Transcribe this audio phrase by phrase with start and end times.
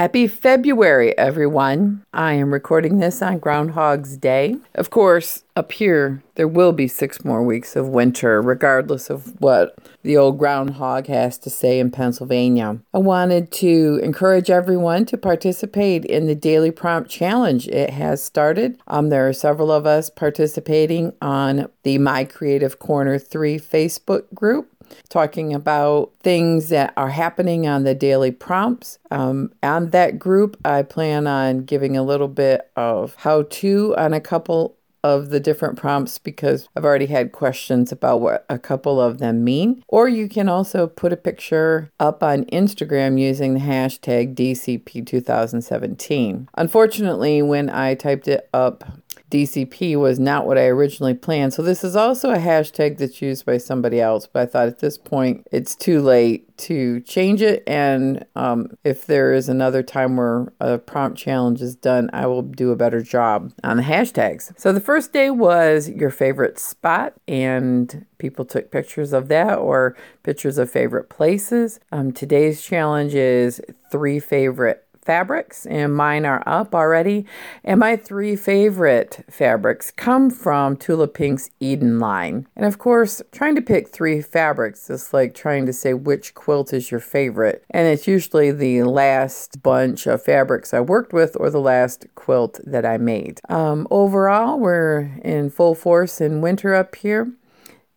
[0.00, 2.06] Happy February, everyone.
[2.14, 4.56] I am recording this on Groundhog's Day.
[4.74, 9.76] Of course, up here, there will be six more weeks of winter, regardless of what
[10.02, 12.78] the old groundhog has to say in Pennsylvania.
[12.94, 17.68] I wanted to encourage everyone to participate in the Daily Prompt Challenge.
[17.68, 18.78] It has started.
[18.86, 24.70] Um, there are several of us participating on the My Creative Corner 3 Facebook group
[25.08, 28.98] talking about things that are happening on the daily prompts.
[29.10, 34.12] Um, on that group, I plan on giving a little bit of how to on
[34.12, 39.00] a couple of the different prompts because I've already had questions about what a couple
[39.00, 39.82] of them mean.
[39.88, 46.48] Or you can also put a picture up on Instagram using the hashtag DCP2017.
[46.54, 48.84] Unfortunately, when I typed it up
[49.30, 51.54] DCP was not what I originally planned.
[51.54, 54.80] So this is also a hashtag that's used by somebody else, but I thought at
[54.80, 57.62] this point it's too late to change it.
[57.66, 62.42] And um, if there is another time where a prompt challenge is done, I will
[62.42, 64.52] do a better job on the hashtags.
[64.58, 69.96] So the first day was your favorite spot, and people took pictures of that or
[70.22, 71.80] pictures of favorite places.
[71.92, 77.26] Um, today's challenge is three favorite fabrics, and mine are up already.
[77.64, 82.46] And my three favorite fabrics come from Tula Pink's Eden line.
[82.54, 86.72] And of course, trying to pick three fabrics is like trying to say which quilt
[86.72, 87.64] is your favorite.
[87.70, 92.60] And it's usually the last bunch of fabrics I worked with or the last quilt
[92.64, 93.40] that I made.
[93.48, 97.32] Um, overall, we're in full force in winter up here.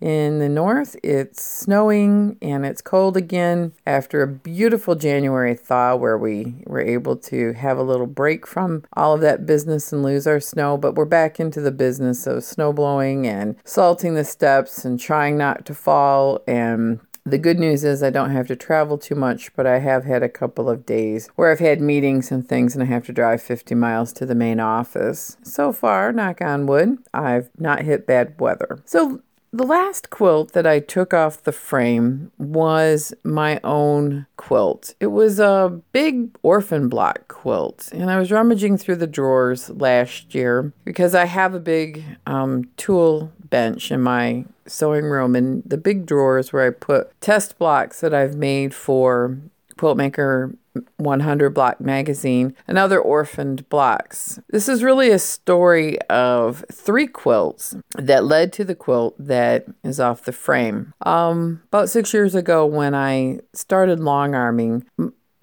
[0.03, 6.17] In the north, it's snowing and it's cold again after a beautiful January thaw where
[6.17, 10.27] we were able to have a little break from all of that business and lose
[10.27, 10.75] our snow.
[10.75, 15.37] But we're back into the business of snow blowing and salting the steps and trying
[15.37, 19.55] not to fall and the good news is I don't have to travel too much,
[19.55, 22.83] but I have had a couple of days where I've had meetings and things and
[22.83, 25.37] I have to drive 50 miles to the main office.
[25.43, 28.81] So far, knock on wood, I've not hit bad weather.
[28.83, 29.21] So
[29.53, 34.95] the last quilt that I took off the frame was my own quilt.
[34.99, 40.33] It was a big orphan block quilt, and I was rummaging through the drawers last
[40.33, 45.77] year because I have a big um, tool bench in my sewing room, and the
[45.77, 49.37] big drawers where I put test blocks that I've made for
[49.77, 50.55] Quiltmaker
[50.97, 54.39] 100 Block Magazine and other orphaned blocks.
[54.49, 59.99] This is really a story of three quilts that led to the quilt that is
[59.99, 60.93] off the frame.
[61.01, 64.85] Um, about six years ago, when I started long arming,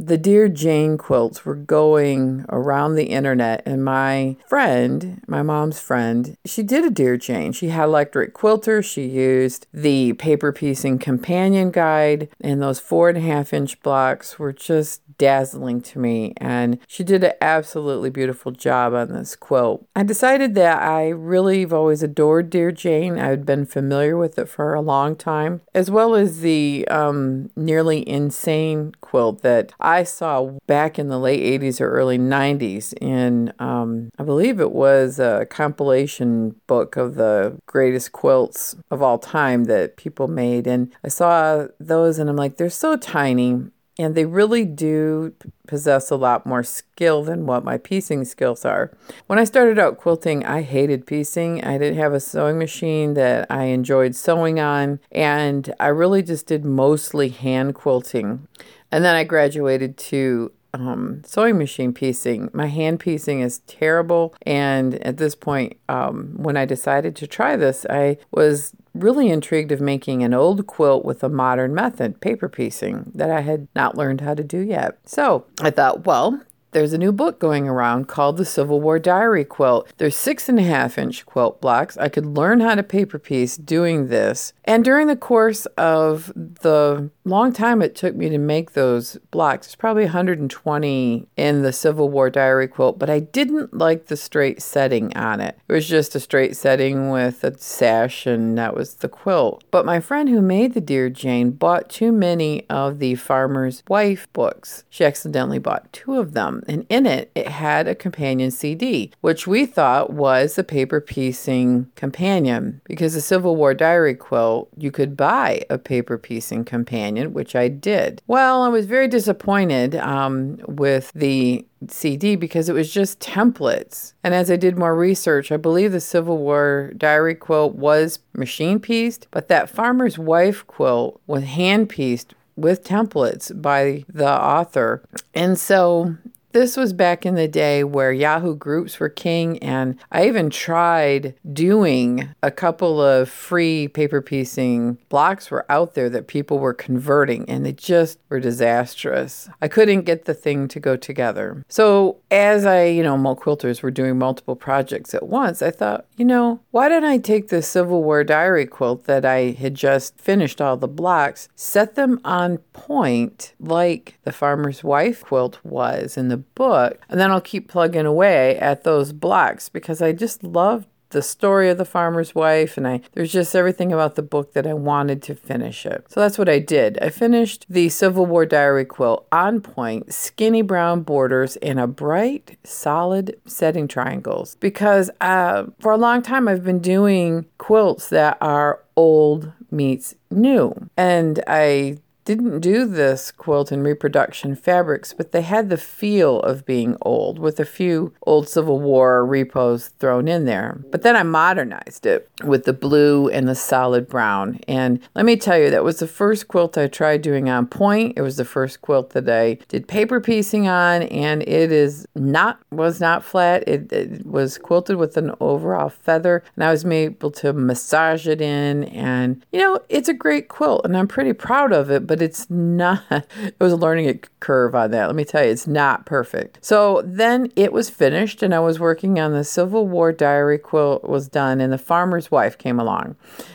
[0.00, 6.36] the Dear Jane quilts were going around the internet, and my friend, my mom's friend,
[6.46, 7.52] she did a Dear Jane.
[7.52, 8.82] She had electric quilter.
[8.82, 14.38] She used the paper piecing companion guide, and those four and a half inch blocks
[14.38, 16.32] were just dazzling to me.
[16.38, 19.86] And she did an absolutely beautiful job on this quilt.
[19.94, 23.18] I decided that I really have always adored Dear Jane.
[23.18, 27.50] I had been familiar with it for a long time, as well as the um,
[27.54, 33.52] nearly insane quilt that I saw back in the late 80s or early 90s in,
[33.58, 39.64] um, I believe it was a compilation book of the greatest quilts of all time
[39.64, 40.66] that people made.
[40.66, 45.34] And I saw those and I'm like, they're so tiny and they really do
[45.66, 48.90] possess a lot more skill than what my piecing skills are.
[49.26, 51.62] When I started out quilting, I hated piecing.
[51.62, 56.46] I didn't have a sewing machine that I enjoyed sewing on, and I really just
[56.46, 58.48] did mostly hand quilting.
[58.90, 62.48] And then I graduated to um, sewing machine piecing.
[62.52, 64.34] My hand piecing is terrible.
[64.42, 69.72] And at this point, um, when I decided to try this, I was really intrigued
[69.72, 73.96] of making an old quilt with a modern method, paper piecing, that I had not
[73.96, 74.98] learned how to do yet.
[75.04, 76.40] So I thought, well,
[76.72, 79.92] there's a new book going around called the Civil War Diary Quilt.
[79.98, 81.96] There's six and a half inch quilt blocks.
[81.98, 84.52] I could learn how to paper piece doing this.
[84.64, 89.68] And during the course of the long time it took me to make those blocks,
[89.68, 94.62] it's probably 120 in the Civil War Diary Quilt, but I didn't like the straight
[94.62, 95.58] setting on it.
[95.68, 99.64] It was just a straight setting with a sash, and that was the quilt.
[99.70, 104.32] But my friend who made the Dear Jane bought too many of the Farmer's Wife
[104.32, 104.84] books.
[104.88, 109.46] She accidentally bought two of them And in it, it had a companion CD, which
[109.46, 115.16] we thought was the paper piecing companion because the Civil War diary quilt, you could
[115.16, 118.22] buy a paper piecing companion, which I did.
[118.26, 124.12] Well, I was very disappointed um, with the CD because it was just templates.
[124.22, 128.80] And as I did more research, I believe the Civil War diary quilt was machine
[128.80, 135.02] pieced, but that farmer's wife quilt was hand pieced with templates by the author.
[135.34, 136.16] And so
[136.52, 141.34] this was back in the day where Yahoo groups were king, and I even tried
[141.52, 147.48] doing a couple of free paper piecing blocks were out there that people were converting,
[147.48, 149.48] and they just were disastrous.
[149.62, 151.64] I couldn't get the thing to go together.
[151.68, 156.24] So as I, you know, quilters were doing multiple projects at once, I thought, you
[156.24, 160.60] know, why don't I take the Civil War diary quilt that I had just finished
[160.60, 166.39] all the blocks, set them on point like the farmer's wife quilt was in the
[166.54, 167.00] book.
[167.08, 171.68] And then I'll keep plugging away at those blocks because I just love the story
[171.68, 175.22] of the farmer's wife and I there's just everything about the book that I wanted
[175.24, 176.06] to finish it.
[176.08, 176.98] So that's what I did.
[177.02, 182.58] I finished the Civil War diary quilt on point, skinny brown borders and a bright
[182.64, 188.80] solid setting triangles because uh, for a long time I've been doing quilts that are
[188.96, 190.74] old meets new.
[190.96, 196.66] And I didn't do this quilt in reproduction fabrics, but they had the feel of
[196.66, 200.80] being old with a few old Civil War repos thrown in there.
[200.90, 204.60] But then I modernized it with the blue and the solid brown.
[204.68, 208.14] And let me tell you, that was the first quilt I tried doing on point.
[208.16, 212.60] It was the first quilt that I did paper piecing on, and it is not
[212.70, 213.64] was not flat.
[213.66, 218.40] It, it was quilted with an overall feather, and I was able to massage it
[218.40, 218.84] in.
[218.84, 222.06] And you know, it's a great quilt, and I'm pretty proud of it.
[222.10, 225.06] But it's not, it was a learning curve on that.
[225.06, 226.58] Let me tell you, it's not perfect.
[226.60, 231.04] So then it was finished, and I was working on the Civil War diary quilt
[231.04, 233.14] was done, and the farmer's wife came along.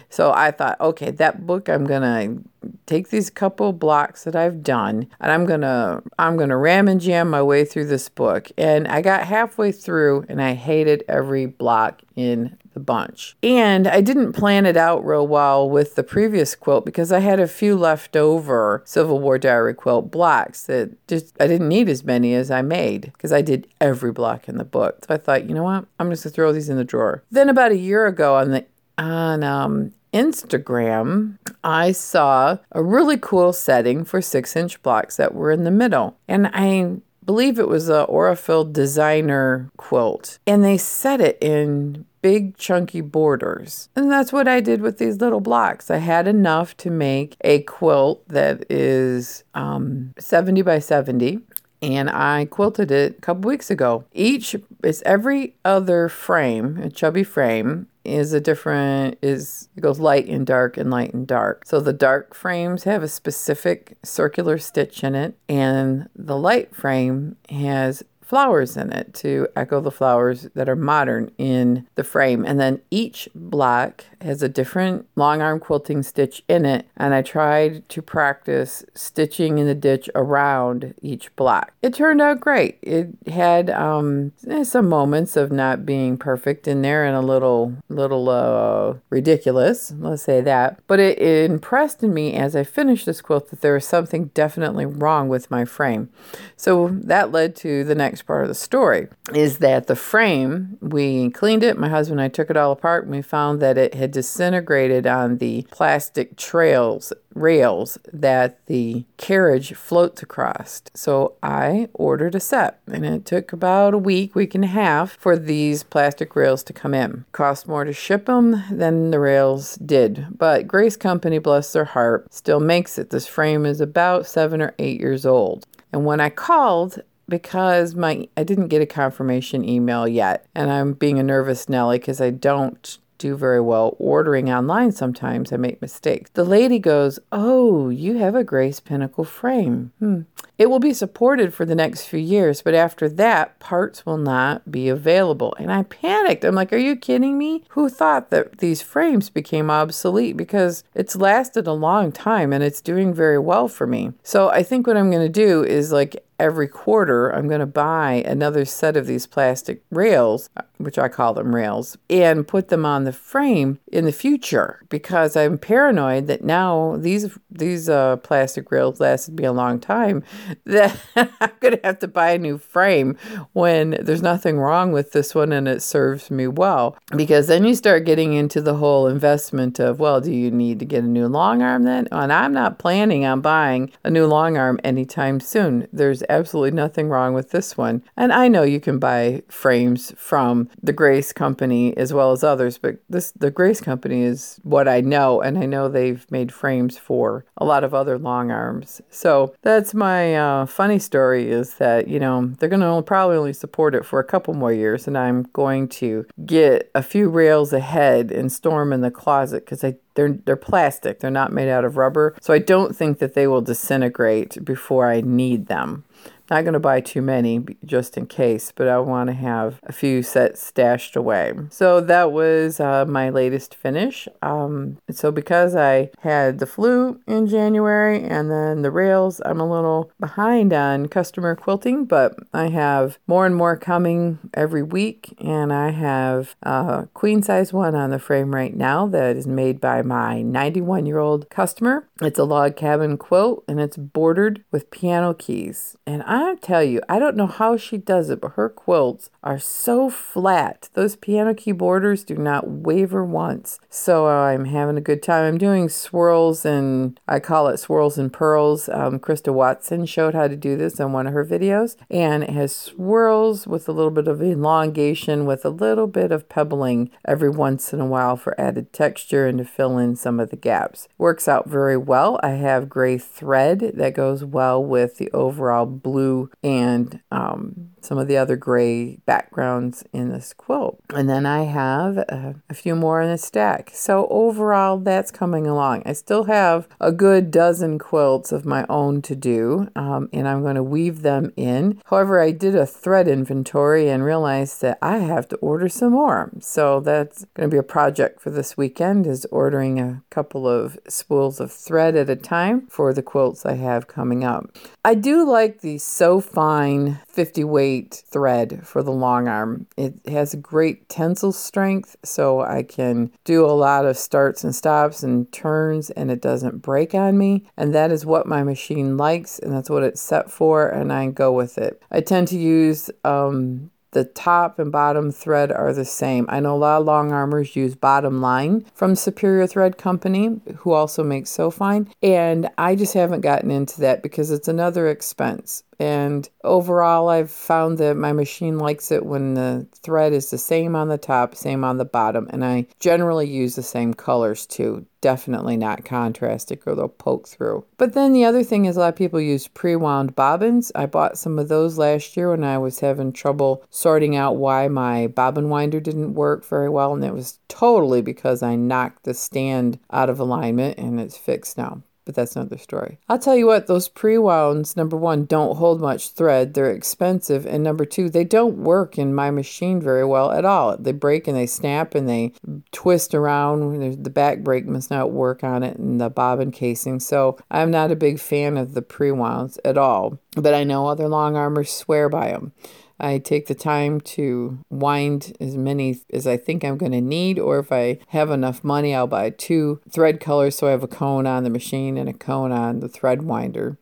[0.10, 2.42] So I thought, okay, that book, I'm to
[2.86, 7.30] take these couple blocks that I've done and I'm to I'm to ram and jam
[7.30, 8.50] my way through this book.
[8.58, 13.36] And I got halfway through and I hated every block in the bunch.
[13.42, 17.40] And I didn't plan it out real well with the previous quilt because I had
[17.40, 22.36] a few leftover Civil War Diary quilt blocks that just I didn't need as many
[22.36, 25.06] as I made because I did every block in the book.
[25.08, 25.86] So I thought, you know what?
[26.00, 27.24] I'm just gonna throw these in the drawer.
[27.32, 28.66] Then about a year ago on the
[28.98, 35.52] on um Instagram, I saw a really cool setting for six inch blocks that were
[35.52, 36.18] in the middle.
[36.28, 40.40] And I believe it was a Aurifil designer quilt.
[40.46, 43.90] And they set it in big chunky borders.
[43.96, 45.92] And that's what I did with these little blocks.
[45.92, 51.42] I had enough to make a quilt that is um, 70 by 70
[51.82, 54.06] and I quilted it a couple weeks ago.
[54.12, 60.28] Each is every other frame, a chubby frame, is a different is it goes light
[60.28, 61.64] and dark and light and dark.
[61.66, 67.38] So the dark frames have a specific circular stitch in it and the light frame
[67.50, 72.44] has flowers in it to echo the flowers that are modern in the frame.
[72.44, 76.88] And then each block has a different long arm quilting stitch in it.
[76.98, 81.74] And I tried to practice stitching in the ditch around each block.
[81.84, 82.80] It turned out great.
[82.82, 87.76] It had um, eh, some moments of not being perfect in there and a little,
[87.90, 90.80] little uh, ridiculous, let's say that.
[90.88, 94.86] But it, it impressed me as I finished this quilt that there was something definitely
[94.86, 96.10] wrong with my frame.
[96.56, 101.30] So that led to the next part of the story is that the frame, we
[101.32, 101.78] cleaned it.
[101.78, 105.08] My husband and I took it all apart and we found that it had disintegrated
[105.08, 110.82] on the plastic trails rails that the carriage floats across.
[110.94, 115.18] So I ordered a set and it took about a week, week and a half
[115.18, 117.26] for these plastic rails to come in.
[117.34, 122.34] Cost more to ship them than the rails did, but Grace Company, bless their heart,
[122.34, 123.10] still makes it.
[123.10, 125.66] This frame is about seven or eight years old.
[125.92, 130.94] And when I called, because my I didn't get a confirmation email yet, and I'm
[130.94, 135.54] being a nervous Nelly because I don't do very well ordering online sometimes.
[135.54, 136.30] I make mistakes.
[136.34, 139.92] The lady goes oh you have a grace pinnacle frame.
[140.00, 140.22] Hmm.
[140.58, 144.72] It will be supported for the next few years but after that parts will not
[144.72, 145.56] be available.
[145.60, 146.44] And i panicked.
[146.44, 147.64] I'm like are you kidding me?
[147.70, 150.38] Who thought that these frames became obsolete?
[150.38, 154.14] Because it's lasted a long time and it's doing very well for me.
[154.24, 157.66] So i think what i'm going to do is like every quarter I'm going to
[157.66, 162.86] buy another set of these plastic rails, which I call them rails, and put them
[162.86, 168.72] on the frame in the future because I'm paranoid that now these these uh, plastic
[168.72, 170.24] rails lasted me a long time
[170.66, 173.18] that I'm going to have to buy a new frame
[173.54, 177.76] when there's nothing wrong with this one and it serves me well because then you
[177.76, 181.28] start getting into the whole investment of well do you need to get a new
[181.28, 185.88] long arm then and I'm not planning on buying a new long arm anytime soon
[185.92, 188.04] there's absolutely nothing wrong with this one.
[188.16, 192.78] And I know you can buy frames from the Grace Company as well as others,
[192.78, 196.98] but this the Grace Company is what I know, and I know they've made frames
[196.98, 199.02] for a lot of other long arms.
[199.10, 203.54] So that's my uh, funny story is that you know they're going to probably only
[203.54, 207.74] support it for a couple more years, and I'm going to get a few rails
[207.74, 209.82] ahead and store them in the closet because
[210.16, 211.20] they're they're plastic.
[211.20, 212.36] They're not made out of rubber.
[212.42, 216.04] So I don't think that they will disintegrate before I need them.
[216.50, 219.92] Not going to buy too many just in case, but I want to have a
[219.92, 221.54] few sets stashed away.
[221.70, 224.28] So that was uh, my latest finish.
[224.42, 229.70] Um, so because I had the flu in January and then the rails, I'm a
[229.70, 235.72] little behind on customer quilting, but I have more and more coming every week, and
[235.74, 240.02] I have a queen size one on the frame right now that is made by
[240.02, 242.08] my 91 year old customer.
[242.22, 246.84] It's a log cabin quilt and it's bordered with piano keys, and I I tell
[246.84, 250.90] you, I don't know how she does it, but her quilts are so flat.
[250.94, 253.80] Those piano key borders do not waver once.
[253.90, 255.46] So I'm having a good time.
[255.46, 258.90] I'm doing swirls and I call it swirls and pearls.
[258.90, 262.50] Um, Christa Watson showed how to do this in one of her videos, and it
[262.50, 267.50] has swirls with a little bit of elongation with a little bit of pebbling every
[267.50, 271.08] once in a while for added texture and to fill in some of the gaps.
[271.18, 272.42] Works out very well.
[272.44, 278.18] I have gray thread that goes well with the overall blue blue and um, some
[278.18, 281.00] of the other gray backgrounds in this quilt.
[281.14, 283.92] And then I have a, a few more in the stack.
[283.94, 286.04] So overall, that's coming along.
[286.06, 290.62] I still have a good dozen quilts of my own to do, um, and I'm
[290.62, 292.02] going to weave them in.
[292.06, 296.52] However, I did a thread inventory and realized that I have to order some more.
[296.60, 300.98] So that's going to be a project for this weekend is ordering a couple of
[301.08, 304.70] spools of thread at a time for the quilts I have coming up.
[305.04, 309.88] I do like the So Fine 50 weight thread for the long arm.
[309.98, 315.24] It has great tensile strength, so I can do a lot of starts and stops
[315.24, 317.66] and turns, and it doesn't break on me.
[317.76, 321.28] And that is what my machine likes, and that's what it's set for, and I
[321.32, 322.02] go with it.
[322.10, 326.46] I tend to use um, the top and bottom thread are the same.
[326.48, 330.94] I know a lot of long armors use bottom line from Superior Thread Company, who
[330.94, 335.84] also makes So Fine, and I just haven't gotten into that because it's another expense.
[336.00, 340.96] And overall, I've found that my machine likes it when the thread is the same
[340.96, 342.48] on the top, same on the bottom.
[342.52, 345.06] And I generally use the same colors too.
[345.22, 347.86] Definitely not contrastic or they'll poke through.
[347.98, 350.92] But then the other thing is a lot of people use pre wound bobbins.
[350.94, 354.88] I bought some of those last year when I was having trouble sorting out why
[354.88, 357.14] my bobbin winder didn't work very well.
[357.14, 361.78] And it was totally because I knocked the stand out of alignment and it's fixed
[361.78, 363.20] now but that's another story.
[363.30, 366.74] I'll tell you what, those pre wounds, number one, don't hold much thread.
[366.74, 367.66] They're expensive.
[367.66, 370.98] And number two, they don't work in my machine very well at all.
[370.98, 372.54] They break and they snap and they
[372.92, 374.24] twist around.
[374.24, 377.20] The back brake must not work on it and the bobbin casing.
[377.20, 380.40] So I'm not a big fan of the pre wounds at all.
[380.56, 382.72] But I know other long armors swear by them.
[383.20, 387.60] I take the time to wind as many as I think I'm going to need,
[387.60, 391.08] or if I have enough money, I'll buy two thread colors so I have a
[391.08, 393.98] cone on the machine and a cone on the thread winder.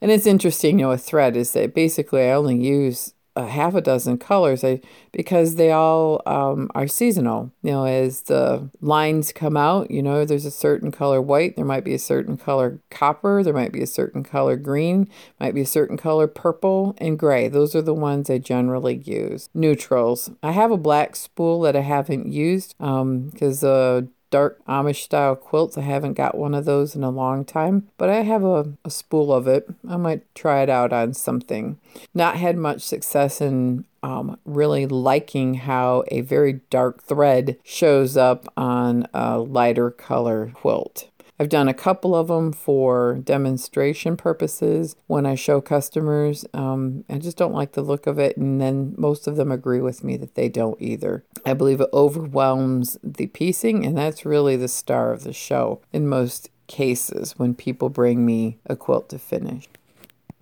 [0.00, 3.74] And it's interesting, you know, a thread is that basically I only use a half
[3.74, 4.80] a dozen colors I,
[5.12, 7.52] because they all um, are seasonal.
[7.62, 11.64] You know, as the lines come out, you know, there's a certain color white, there
[11.64, 15.60] might be a certain color copper, there might be a certain color green, might be
[15.60, 17.48] a certain color purple and gray.
[17.48, 19.48] Those are the ones I generally use.
[19.54, 20.30] Neutrals.
[20.42, 25.36] I have a black spool that I haven't used because um, the dark Amish style
[25.36, 25.78] quilts.
[25.78, 28.90] I haven't got one of those in a long time, but I have a, a
[28.90, 29.68] spool of it.
[29.88, 31.78] I might try it out on something.
[32.14, 38.46] Not had much success in um, really liking how a very dark thread shows up
[38.56, 41.08] on a lighter color quilt.
[41.38, 46.46] I've done a couple of them for demonstration purposes when I show customers.
[46.54, 49.80] Um, I just don't like the look of it, and then most of them agree
[49.80, 51.24] with me that they don't either.
[51.44, 56.08] I believe it overwhelms the piecing, and that's really the star of the show in
[56.08, 59.68] most cases when people bring me a quilt to finish.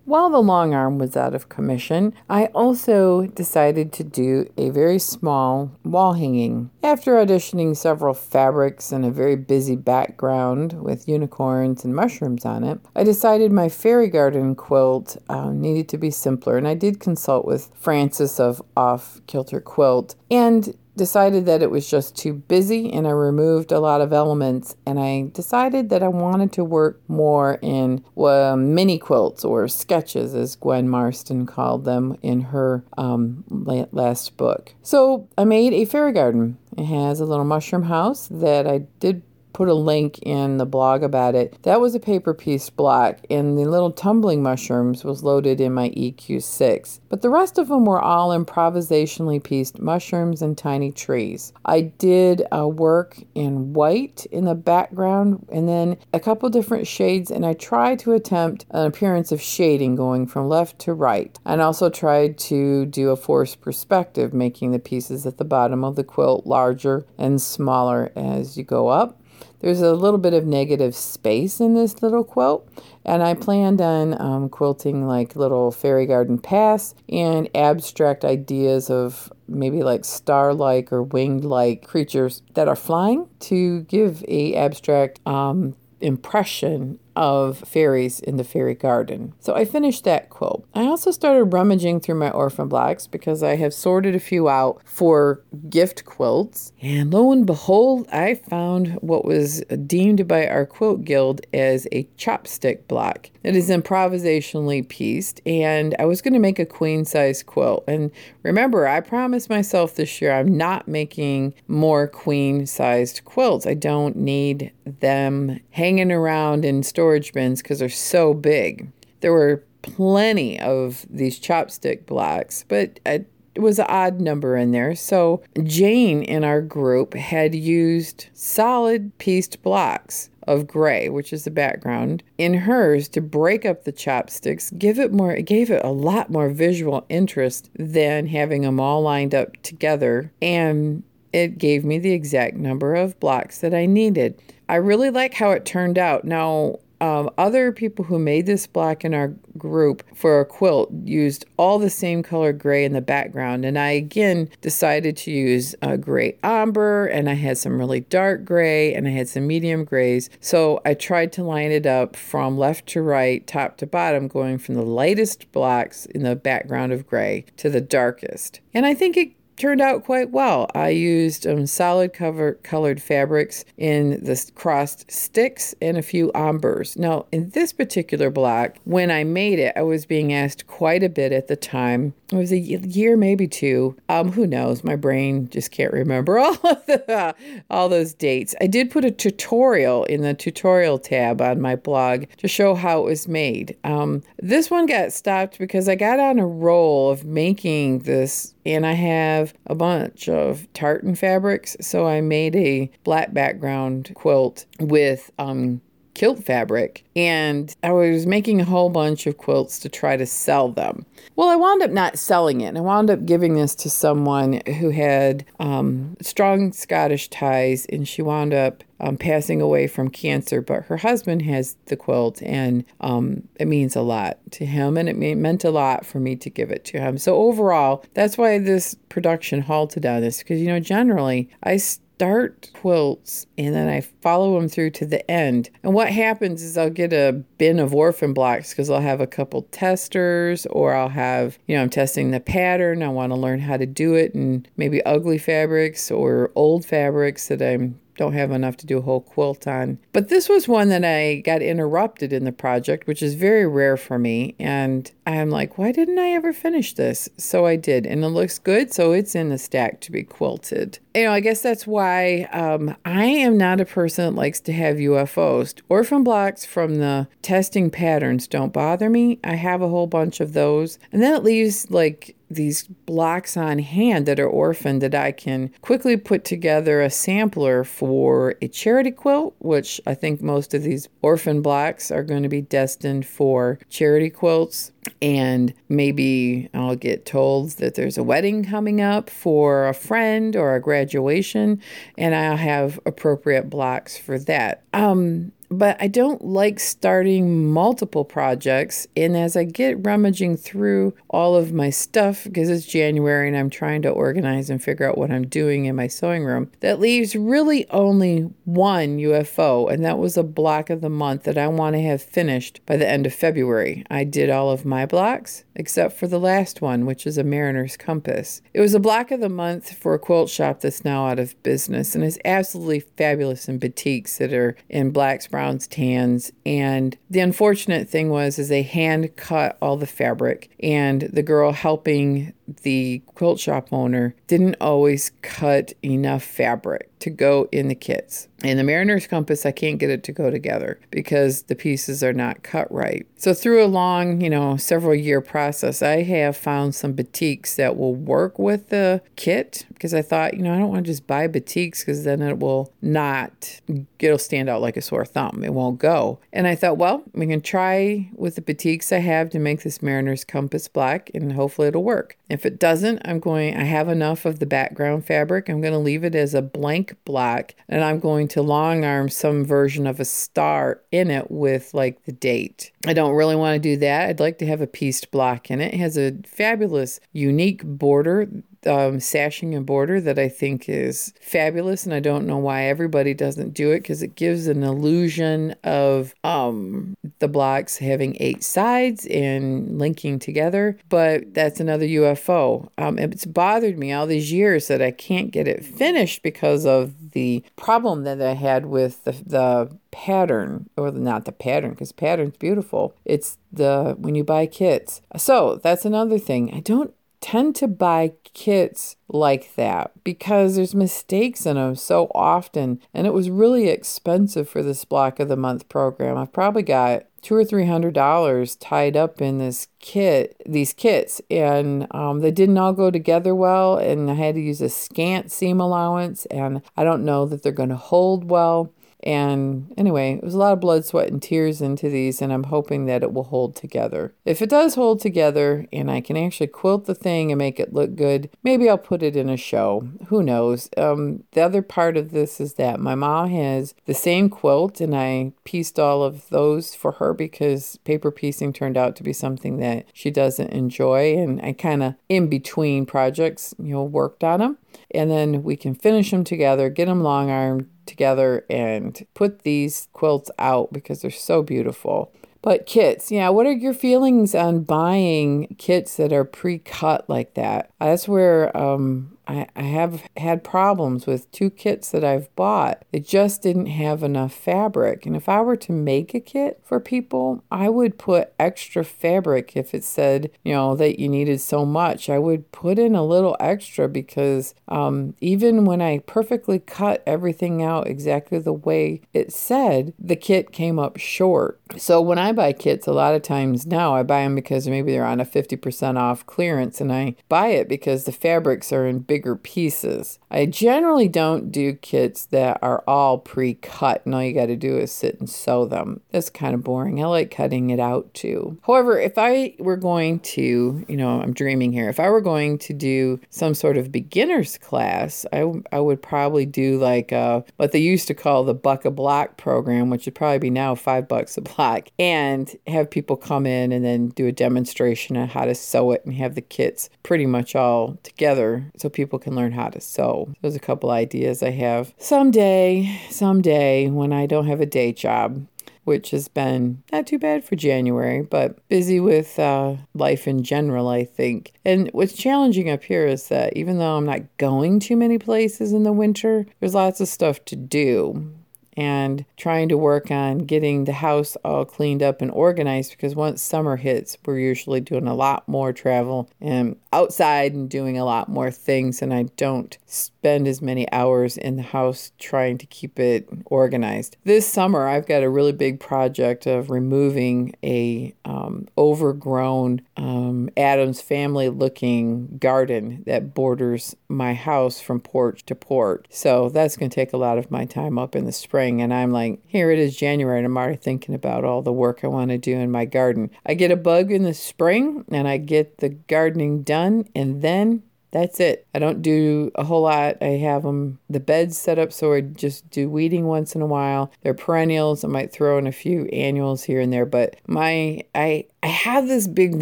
[0.05, 4.99] While the long arm was out of commission, I also decided to do a very
[4.99, 6.69] small wall hanging.
[6.83, 12.79] After auditioning several fabrics and a very busy background with unicorns and mushrooms on it,
[12.95, 17.43] I decided my fairy garden quilt uh, needed to be simpler, and I did consult
[17.43, 20.13] with Frances of Off Kilter Quilt.
[20.29, 24.75] And decided that it was just too busy and I removed a lot of elements
[24.85, 30.33] and I decided that I wanted to work more in uh, mini quilts or sketches
[30.33, 33.43] as Gwen Marston called them in her um,
[33.91, 34.73] last book.
[34.81, 36.57] So I made a fairy garden.
[36.77, 39.23] It has a little mushroom house that I did
[39.55, 41.57] put a link in the blog about it.
[41.63, 45.91] That was a paper piece block, and the little tumbling mushrooms was loaded in my
[45.91, 46.99] EQ6.
[47.07, 51.53] But the rest of them were all improvisationally pieced mushrooms and tiny trees.
[51.63, 57.31] I did uh, work in white in the background and then a couple different shades,
[57.31, 61.39] and I tried to attempt an appearance of shading going from left to right.
[61.45, 65.95] And also tried to do a forced perspective, making the pieces at the bottom of
[65.95, 69.21] the quilt larger and smaller as you go up.
[69.65, 72.69] There's a little bit of negative space in this little quilt,
[73.03, 79.33] and I planned on um, quilting like little fairy garden paths and abstract ideas of
[79.47, 86.99] maybe like star-like or winged-like creatures that are flying to give a abstract um, impression
[87.15, 89.33] of fairies in the fairy garden.
[89.39, 90.65] So I finished that quilt.
[90.73, 94.81] I also started rummaging through my orphan blocks because I have sorted a few out
[94.85, 96.73] for gift quilts.
[96.81, 102.03] And lo and behold, I found what was deemed by our quilt guild as a
[102.17, 103.29] chopstick block.
[103.43, 107.83] It is improvisationally pieced, and I was going to make a queen size quilt.
[107.87, 113.67] And remember, I promised myself this year I'm not making more queen sized quilts.
[113.67, 118.91] I don't need them hanging around in storage storage bins because they're so big.
[119.21, 123.27] There were plenty of these chopstick blocks, but it
[123.59, 124.95] was an odd number in there.
[124.95, 131.51] So Jane in our group had used solid pieced blocks of gray, which is the
[131.51, 135.91] background, in hers to break up the chopsticks, give it more, it gave it a
[135.91, 140.31] lot more visual interest than having them all lined up together.
[140.41, 144.41] And it gave me the exact number of blocks that I needed.
[144.67, 146.25] I really like how it turned out.
[146.25, 151.45] Now, um, other people who made this black in our group for a quilt used
[151.57, 153.65] all the same color gray in the background.
[153.65, 158.45] And I again decided to use a gray ombre, and I had some really dark
[158.45, 160.29] gray, and I had some medium grays.
[160.39, 164.57] So I tried to line it up from left to right, top to bottom, going
[164.57, 168.59] from the lightest blacks in the background of gray to the darkest.
[168.73, 170.69] And I think it turned out quite well.
[170.75, 176.97] I used um, solid cover colored fabrics in the crossed sticks and a few ombres.
[176.97, 181.09] Now, in this particular block, when I made it, I was being asked quite a
[181.09, 182.13] bit at the time.
[182.31, 183.95] It was a year, maybe two.
[184.09, 184.83] Um, who knows?
[184.83, 187.35] My brain just can't remember all of the,
[187.69, 188.55] all those dates.
[188.59, 193.01] I did put a tutorial in the tutorial tab on my blog to show how
[193.01, 193.77] it was made.
[193.83, 198.85] Um, this one got stopped because I got on a roll of making this and
[198.85, 201.75] I have a bunch of tartan fabrics.
[201.81, 205.81] So I made a black background quilt with um,
[206.15, 210.69] kilt fabric and I was making a whole bunch of quilts to try to sell
[210.69, 211.05] them.
[211.35, 212.75] Well, I wound up not selling it.
[212.75, 218.21] I wound up giving this to someone who had um, strong Scottish ties and she
[218.21, 223.47] wound up um, passing away from cancer, but her husband has the quilt and um,
[223.57, 226.71] it means a lot to him and it meant a lot for me to give
[226.71, 227.17] it to him.
[227.17, 231.77] So, overall, that's why this production halted on this because, you know, generally I
[232.15, 235.69] start quilts and then I follow them through to the end.
[235.83, 239.27] And what happens is I'll get a bin of orphan blocks because I'll have a
[239.27, 243.03] couple testers or I'll have, you know, I'm testing the pattern.
[243.03, 247.49] I want to learn how to do it and maybe ugly fabrics or old fabrics
[247.49, 249.99] that I'm don't have enough to do a whole quilt on.
[250.13, 253.97] But this was one that I got interrupted in the project, which is very rare
[253.97, 254.55] for me.
[254.59, 257.29] And I'm like, why didn't I ever finish this?
[257.37, 258.93] So I did, and it looks good.
[258.93, 260.99] So it's in the stack to be quilted.
[261.15, 264.73] You know, I guess that's why um, I am not a person that likes to
[264.73, 265.81] have UFOs.
[265.89, 269.39] Orphan blocks from the testing patterns don't bother me.
[269.43, 270.99] I have a whole bunch of those.
[271.11, 275.71] And then it leaves like these blocks on hand that are orphaned that I can
[275.81, 281.09] quickly put together a sampler for a charity quilt, which I think most of these
[281.21, 287.71] orphan blocks are going to be destined for charity quilts and maybe I'll get told
[287.71, 291.81] that there's a wedding coming up for a friend or a graduation,
[292.17, 294.83] and I'll have appropriate blocks for that.
[294.93, 299.07] Um, but I don't like starting multiple projects.
[299.15, 303.69] And as I get rummaging through all of my stuff, because it's January and I'm
[303.69, 307.35] trying to organize and figure out what I'm doing in my sewing room, that leaves
[307.35, 309.91] really only one UFO.
[309.91, 312.97] And that was a block of the month that I want to have finished by
[312.97, 314.03] the end of February.
[314.09, 317.97] I did all of my blocks except for the last one, which is a Mariner's
[317.97, 318.61] Compass.
[318.73, 321.61] It was a block of the month for a quilt shop that's now out of
[321.63, 326.51] business and is absolutely fabulous in batiks that are in blacks, browns, tans.
[326.65, 331.71] And the unfortunate thing was is they hand cut all the fabric and the girl
[331.71, 338.47] helping the quilt shop owner didn't always cut enough fabric to go in the kits.
[338.63, 342.33] In the Mariner's Compass, I can't get it to go together because the pieces are
[342.33, 343.27] not cut right.
[343.35, 347.97] So through a long, you know, several year process, I have found some batiks that
[347.97, 351.27] will work with the kit because I thought, you know, I don't want to just
[351.27, 353.81] buy batiks because then it will not,
[354.19, 355.63] it'll stand out like a sore thumb.
[355.63, 356.39] It won't go.
[356.53, 360.01] And I thought, well, we can try with the batiks I have to make this
[360.01, 362.37] Mariner's Compass black and hopefully it'll work.
[362.55, 365.67] If it doesn't, I'm going, I have enough of the background fabric.
[365.67, 369.27] I'm going to leave it as a blank black and I'm going to long arm
[369.27, 372.93] some version of a star in it with like the date.
[373.05, 374.29] I don't really want to do that.
[374.29, 375.95] I'd like to have a pieced block in it.
[375.95, 378.47] It has a fabulous, unique border
[378.85, 383.33] um, sashing and border that I think is fabulous, and I don't know why everybody
[383.33, 389.25] doesn't do it because it gives an illusion of um, the blocks having eight sides
[389.27, 390.97] and linking together.
[391.09, 392.89] But that's another UFO.
[392.97, 397.31] Um, it's bothered me all these years that I can't get it finished because of
[397.31, 402.55] the problem that I had with the, the pattern or not the pattern because pattern's
[402.55, 407.13] beautiful it's the when you buy kits so that's another thing i don't
[407.45, 413.33] tend to buy kits like that because there's mistakes in them so often and it
[413.33, 416.39] was really expensive for this block of the month program.
[416.39, 421.39] I've probably got two or three hundred dollars tied up in this kit these kits
[421.51, 425.51] and um, they didn't all go together well and i had to use a scant
[425.51, 428.91] seam allowance and i don't know that they're going to hold well
[429.23, 432.65] and anyway, it was a lot of blood, sweat, and tears into these, and I'm
[432.65, 434.35] hoping that it will hold together.
[434.45, 437.93] If it does hold together and I can actually quilt the thing and make it
[437.93, 440.07] look good, maybe I'll put it in a show.
[440.27, 440.89] Who knows?
[440.97, 445.15] Um, the other part of this is that my mom has the same quilt, and
[445.15, 449.77] I pieced all of those for her because paper piecing turned out to be something
[449.77, 451.35] that she doesn't enjoy.
[451.35, 454.77] And I kind of, in between projects, you know, worked on them.
[455.11, 460.07] And then we can finish them together, get them long armed, together and put these
[460.13, 462.31] quilts out because they're so beautiful.
[462.61, 467.53] But kits, yeah, what are your feelings on buying kits that are pre cut like
[467.53, 467.91] that?
[467.99, 473.03] That's where um, I, I have had problems with two kits that I've bought.
[473.11, 475.25] They just didn't have enough fabric.
[475.25, 479.75] And if I were to make a kit for people, I would put extra fabric
[479.75, 482.29] if it said, you know, that you needed so much.
[482.29, 487.83] I would put in a little extra because um, even when I perfectly cut everything
[487.83, 491.79] out exactly the way it said, the kit came up short.
[491.97, 495.11] So when I buy kits, a lot of times now I buy them because maybe
[495.11, 499.19] they're on a 50% off clearance and I buy it because the fabrics are in
[499.19, 500.39] big bigger pieces.
[500.49, 504.77] I generally don't do kits that are all pre cut and all you got to
[504.77, 506.21] do is sit and sew them.
[506.31, 507.21] That's kind of boring.
[507.21, 508.79] I like cutting it out too.
[508.83, 512.77] However, if I were going to, you know, I'm dreaming here, if I were going
[512.77, 517.91] to do some sort of beginner's class, I, I would probably do like uh, what
[517.91, 521.27] they used to call the buck a block program, which would probably be now five
[521.27, 525.65] bucks a block, and have people come in and then do a demonstration on how
[525.65, 529.55] to sew it and have the kits pretty much all together so people people can
[529.55, 530.53] learn how to sew.
[530.61, 532.13] There's a couple ideas I have.
[532.19, 535.65] Someday, someday, when I don't have a day job,
[536.03, 541.07] which has been not too bad for January, but busy with uh, life in general,
[541.09, 541.73] I think.
[541.83, 545.91] And what's challenging up here is that even though I'm not going too many places
[545.91, 548.53] in the winter, there's lots of stuff to do
[548.97, 553.61] and trying to work on getting the house all cleaned up and organized because once
[553.61, 558.47] summer hits, we're usually doing a lot more travel and outside and doing a lot
[558.47, 559.21] more things.
[559.21, 559.97] And I don't
[560.45, 564.37] spend as many hours in the house trying to keep it organized.
[564.43, 571.19] This summer, I've got a really big project of removing a um, overgrown um, Addams
[571.19, 576.27] family looking garden that borders my house from porch to porch.
[576.29, 579.01] So that's going to take a lot of my time up in the spring.
[579.01, 582.19] And I'm like, here it is January, and I'm already thinking about all the work
[582.23, 583.49] I want to do in my garden.
[583.65, 588.03] I get a bug in the spring and I get the gardening done, and then
[588.35, 588.85] that's it.
[588.93, 590.35] I don't do a whole lot.
[590.41, 593.85] I have them the beds set up so I just do weeding once in a
[593.85, 594.29] while.
[594.41, 595.23] They're perennials.
[595.23, 599.27] I might throw in a few annuals here and there, but my I I have
[599.27, 599.81] this big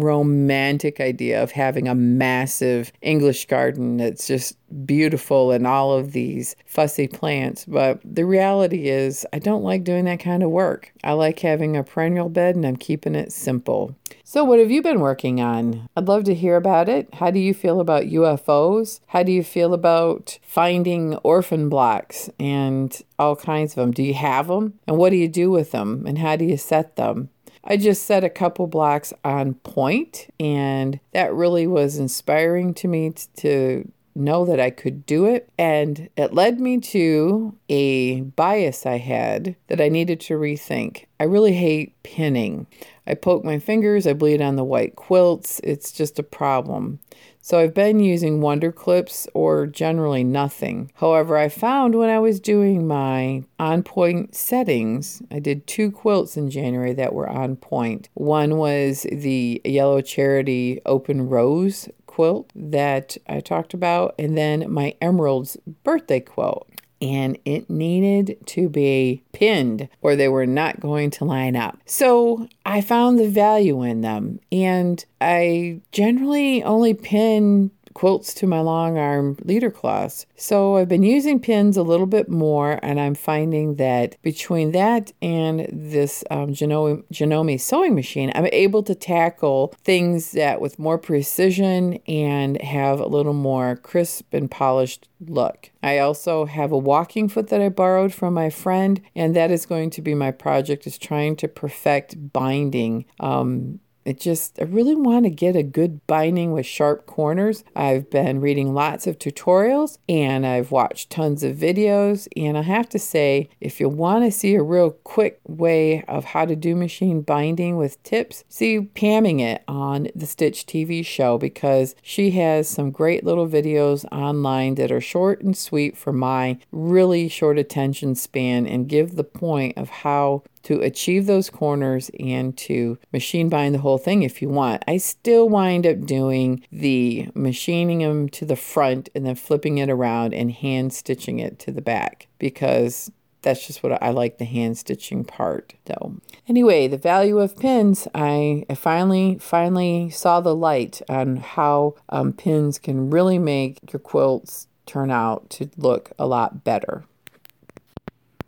[0.00, 6.56] romantic idea of having a massive English garden that's just beautiful and all of these
[6.64, 7.64] fussy plants.
[7.64, 10.92] But the reality is, I don't like doing that kind of work.
[11.02, 13.94] I like having a perennial bed and I'm keeping it simple.
[14.22, 15.88] So, what have you been working on?
[15.96, 17.08] I'd love to hear about it.
[17.14, 19.00] How do you feel about UFOs?
[19.06, 23.92] How do you feel about finding orphan blocks and all kinds of them?
[23.92, 24.78] Do you have them?
[24.86, 26.04] And what do you do with them?
[26.06, 27.30] And how do you set them?
[27.62, 33.14] I just set a couple blocks on point, and that really was inspiring to me
[33.36, 35.48] to know that I could do it.
[35.58, 41.06] And it led me to a bias I had that I needed to rethink.
[41.18, 42.66] I really hate pinning.
[43.06, 45.60] I poke my fingers, I bleed on the white quilts.
[45.62, 47.00] It's just a problem.
[47.40, 50.90] So I've been using Wonder Clips or generally nothing.
[50.94, 56.38] However, I found when I was doing my on point settings, I did two quilts
[56.38, 58.08] in January that were on point.
[58.14, 64.94] One was the Yellow Charity Open Rose quilt that I talked about, and then my
[65.02, 66.66] Emerald's birthday quilt
[67.00, 71.78] and it needed to be pinned or they were not going to line up.
[71.86, 78.60] So I found the value in them and I generally only pin quilts to my
[78.60, 80.26] long arm leader cloths.
[80.36, 85.12] So I've been using pins a little bit more, and I'm finding that between that
[85.22, 91.98] and this um, Janome, sewing machine, I'm able to tackle things that with more precision
[92.06, 95.70] and have a little more crisp and polished look.
[95.82, 99.66] I also have a walking foot that I borrowed from my friend, and that is
[99.66, 104.94] going to be my project is trying to perfect binding um, it just, I really
[104.94, 107.64] want to get a good binding with sharp corners.
[107.74, 112.28] I've been reading lots of tutorials and I've watched tons of videos.
[112.36, 116.24] And I have to say, if you want to see a real quick way of
[116.24, 121.38] how to do machine binding with tips, see Pamming It on the Stitch TV show
[121.38, 126.58] because she has some great little videos online that are short and sweet for my
[126.70, 132.56] really short attention span and give the point of how to achieve those corners and
[132.56, 134.82] to machine bind the whole thing if you want.
[134.88, 139.88] I still wind up doing the machining them to the front and then flipping it
[139.88, 143.10] around and hand stitching it to the back because
[143.42, 146.16] that's just what I like the hand stitching part though.
[146.48, 152.32] Anyway, the value of pins, I, I finally finally saw the light on how um,
[152.32, 157.04] pins can really make your quilts turn out to look a lot better.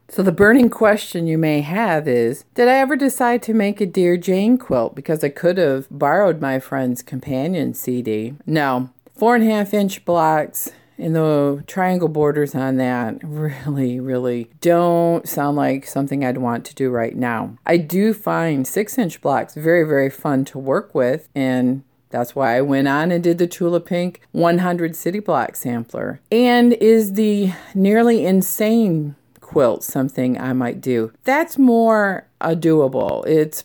[0.09, 3.87] So, the burning question you may have is Did I ever decide to make a
[3.87, 8.35] Dear Jane quilt because I could have borrowed my friend's companion CD?
[8.47, 8.90] No.
[9.16, 15.29] Four and a half inch blocks and the triangle borders on that really, really don't
[15.29, 17.57] sound like something I'd want to do right now.
[17.66, 22.57] I do find six inch blocks very, very fun to work with, and that's why
[22.57, 26.21] I went on and did the Tula Pink 100 City Block sampler.
[26.31, 29.16] And is the nearly insane
[29.57, 31.12] quilt something I might do.
[31.25, 33.27] That's more a doable.
[33.27, 33.64] It's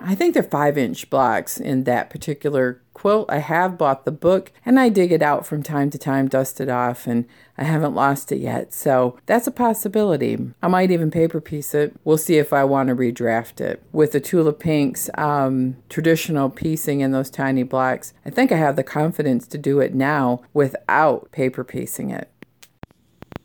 [0.00, 3.28] I think they're five inch blocks in that particular quilt.
[3.28, 6.60] I have bought the book and I dig it out from time to time, dust
[6.60, 7.24] it off, and
[7.58, 8.72] I haven't lost it yet.
[8.72, 10.38] So that's a possibility.
[10.62, 11.92] I might even paper piece it.
[12.04, 13.82] We'll see if I want to redraft it.
[13.90, 18.76] With the Tula Pinks um, traditional piecing in those tiny blocks, I think I have
[18.76, 22.31] the confidence to do it now without paper piecing it.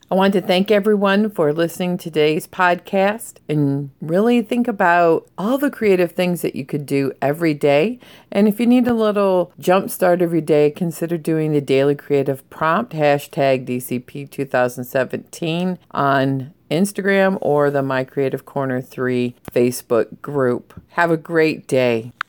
[0.10, 5.58] I want to thank everyone for listening to today's podcast and really think about all
[5.58, 8.00] the creative things that you could do every day.
[8.32, 12.50] And if you need a little jump start every day, consider doing the daily creative
[12.50, 20.82] prompt hashtag DCP 2017 on Instagram or the My Creative Corner 3 Facebook group.
[20.92, 22.14] Have a great day.